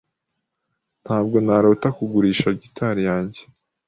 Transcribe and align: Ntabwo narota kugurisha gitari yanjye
Ntabwo 1.03 1.35
narota 1.45 1.87
kugurisha 1.97 2.47
gitari 2.61 3.01
yanjye 3.09 3.41